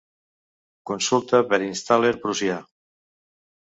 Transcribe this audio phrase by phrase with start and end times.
[0.93, 2.61] Consulta Vereinstaler prussià.